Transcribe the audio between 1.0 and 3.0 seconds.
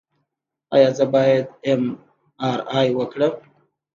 باید ایم آر آی